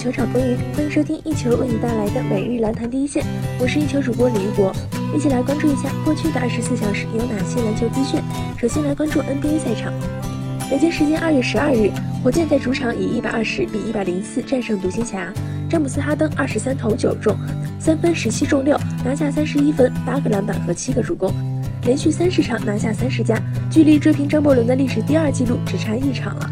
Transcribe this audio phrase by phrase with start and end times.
[0.00, 3.22] 球场风云，欢迎收听一球为你带来的每日篮坛第一线，
[3.60, 4.72] 我是一球主播李玉博，
[5.14, 8.18] 一起来关注一下过去的二十四小时有哪些篮球资讯。
[8.56, 9.92] 首先来关注 NBA 赛场，
[10.70, 11.90] 北京时间二月十二日，
[12.24, 15.30] 火箭在主场以一百二十比一百零四战胜独行侠，
[15.68, 17.36] 詹姆斯哈登二十三投九中，
[17.78, 21.30] 三分十七中六，拿下三十一分、八个篮板和七个助攻，
[21.82, 23.38] 连续三十场拿下三十加，
[23.70, 26.50] 距离追平张伯伦的历史第二纪录只差一场了。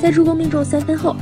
[0.00, 1.14] 在助攻命中三分后。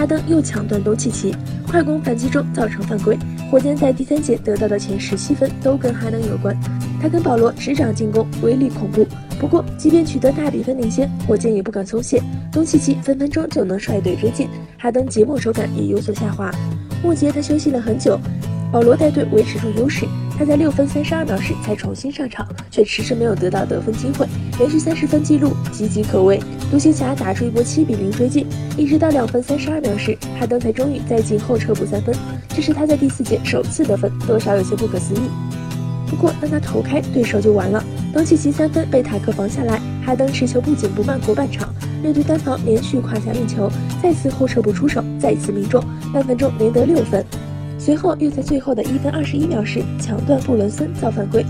[0.00, 1.36] 哈登又抢断东契奇，
[1.68, 3.18] 快攻反击中造成犯规。
[3.50, 6.58] 火箭在第三节得到的前十七分都跟哈登有关，
[7.02, 9.06] 他跟保罗执掌进攻，威力恐怖。
[9.38, 14.48] 不过，即便取得大比分领先，火箭也不敢松懈，东契奇分分钟就能率队追进。
[14.78, 16.50] 哈登节末手感也有所下滑，
[17.02, 18.18] 末节他休息了很久，
[18.72, 20.06] 保罗带队维持住优势。
[20.40, 24.26] 他在六分三十二秒时才重新上场，却迟迟没有得到得分机会，
[24.58, 26.40] 连续三十分记录岌岌可危。
[26.70, 32.16] 独行侠打出一波七比零追进，一直到两分三十二秒时，哈登才终于在进后撤步三分，
[32.48, 35.20] 这是他在第四节首次得分，多少有些不可思议。
[36.06, 41.68] 不过当他投开，对手就完了，东契奇三分被塔克防下来，哈登持球不紧不慢过半场，
[42.02, 43.70] 面对单防连续胯下运球，
[44.02, 47.22] 再次后撤步出手，再次命中，半分钟连得六分。
[47.80, 51.42] 随后又在最后的一分二十一秒时抢断布伦森造犯规，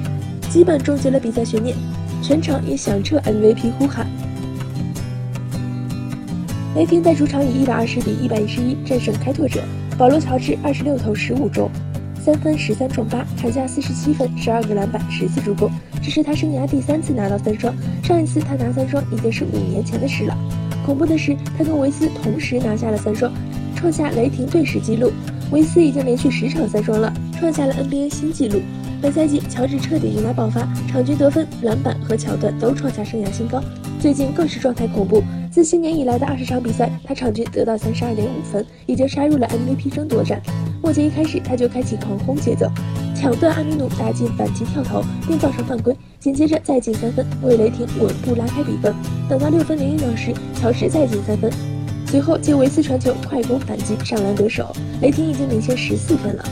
[0.48, 1.76] 基本终结了比赛悬念，
[2.22, 4.06] 全场也响彻 MVP 呼喊。
[6.76, 9.60] 雷霆在主场以一百二十比一百一十一战胜开拓者，
[9.98, 11.68] 保罗乔治二十六投十五中，
[12.24, 15.68] 三分十三中八，砍下四十七分，十二个篮板，十次助攻，
[16.00, 20.38] 这是他生涯第三次拿到三双，上一次他拿三双已经是五年前的事了。
[20.86, 23.32] 恐怖的是，他跟维斯同时拿下了三双，
[23.74, 25.10] 创下雷霆队史纪录。
[25.50, 28.60] 维斯已经连续十场三双了，创下了 NBA 新纪录。
[29.02, 33.60] 本赛季，乔治彻底迎来爆发，场均得分、篮板和抢断都创下生涯新高。
[33.98, 40.40] 最近更是状态恐怖，自新年以来的二十场比赛，他场均得到三十二点五分，已经杀入了 MVP 争夺战。
[40.82, 42.70] 末节一开始，他就开启狂轰节奏，
[43.14, 48.94] 抢断阿米努打进反击跳投，并造成犯规，紧接着再进三分，为雷霆稳步拉开比分。
[49.28, 51.50] 等到六分零一秒时，乔治再进三分。
[52.10, 56.44] 随后接维斯传球，快攻反击上篮得手，雷霆已经领先十四分了。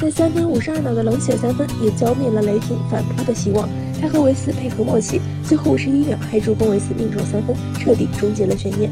[0.00, 3.68] 在三分五十二秒的冷血三分，也浇灭了雷霆反扑的希望。
[4.00, 8.90] 他和维斯配合默契，最后五十一秒还助攻维斯命中三分，彻底终结了悬念。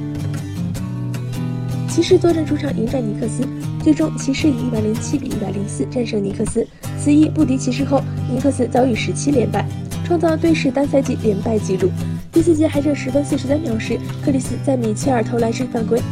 [1.88, 3.42] 骑士坐镇主场迎战尼克斯，
[3.82, 6.64] 最终骑士以一百零七比一百零四战胜尼克斯。
[6.96, 8.00] 此役不敌骑士后，
[8.32, 9.68] 尼克斯遭遇十七连败，
[10.06, 11.90] 创造队史单赛季连败纪录。
[12.34, 16.02] 第四节还剩十分四十三秒时，克里斯在米切尔投篮时犯规，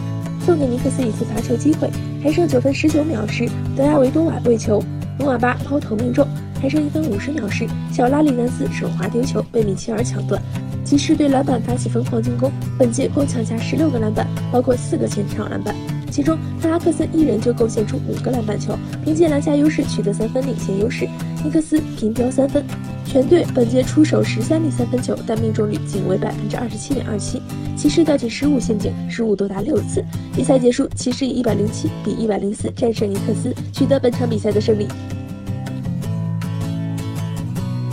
[0.47, 1.91] 送给尼克斯一次罚球机会。
[2.23, 4.81] 还剩九分十九秒时，德亚维多瓦喂球，
[5.19, 6.25] 努瓦巴抛投命中。
[6.61, 10.41] 还剩一分五十秒时，小拉里南斯手滑丢球被米切尔抢断。
[10.85, 15.75] 骑士对篮板发起疯狂进攻，本节共抢下十六个篮板，包括四个前场篮板，
[16.09, 21.05] 其中克拉克森一人就贡献出五个篮板球，凭借篮下优势取得三分领先优势。
[21.43, 22.65] 尼克斯平标三分。
[23.13, 27.43] 全队本届出手十三粒三分球，但命中率仅为百分之二十七点二七。
[27.77, 30.03] 骑士掉进失误陷阱，失误多达六次。
[30.35, 34.89] 比赛结束，骑士以一百零七比一百零四战胜尼克斯，取得本场比赛的胜利。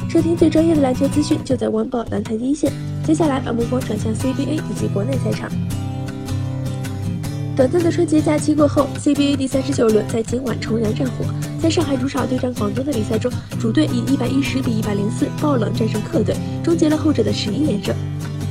[0.10, 2.72] 收听最专业的篮球资讯，就在晚宝篮坛第一线。
[3.04, 5.52] 接下来把目光转向 CBA 以及国内赛场。
[7.60, 11.26] 短暂的春节假期过后，CBA 第三十九轮在今晚重燃战火。
[11.62, 16.34] 在上海主场对战广东的比赛中，主队以一百一十比一百零四爆冷战胜客队，
[16.64, 17.94] 终结了后者的十一连胜。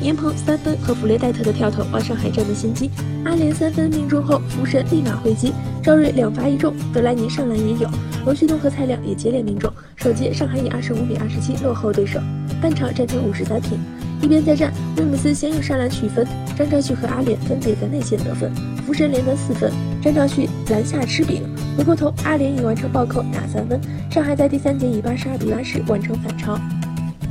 [0.02, 2.90] 严鹏三分和弗雷戴特的跳投为上海占了先机，
[3.24, 7.88] 阿联三分命中后，福神立马回击，赵睿两罚一中，德莱尼上篮也有，
[8.26, 9.72] 罗旭东和蔡亮也接连命中。
[9.96, 12.20] 首节上海以二十五比二十七落后对手，
[12.60, 13.78] 半场战平五十三平。
[14.20, 18.52] 一边再战，威姆斯先用上篮取分，张兆旭和阿联分别在内线得分，
[18.84, 19.70] 福神连得四分，
[20.02, 21.42] 张兆旭篮下吃饼。
[21.76, 23.80] 回过头，阿联已完成暴扣拿三分，
[24.10, 26.58] 上海在第三节以八十二比八十完成反超。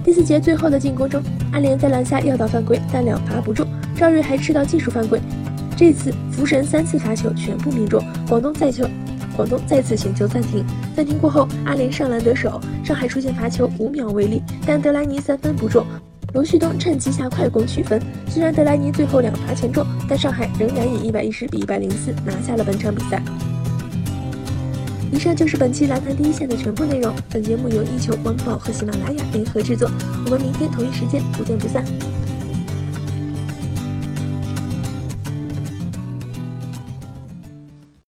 [0.03, 1.21] 第四节最后的进攻中，
[1.51, 3.67] 阿联在篮下要到犯规，但两罚不中，
[3.97, 5.19] 赵睿还吃到技术犯规。
[5.75, 8.87] 这次福神三次罚球全部命中，广东再球，
[9.35, 10.65] 广东再次请求暂停。
[10.95, 15.85] 暂停过后，阿联上篮得手，上海出现罚球五秒违例，但德莱尼三分不中。
[16.37, 17.99] 刘旭东趁机下快攻取分，
[18.29, 23.19] 虽然德莱尼最后两罚全中，但上海仍然以一百一十比一百零四拿下了本场比赛。
[25.11, 27.11] 以上就是本期篮坛第一线的全部内容。
[27.31, 29.89] 本节目由一球晚宝和喜马拉雅联合制作，
[30.25, 31.83] 我们明天同一时间不见不散。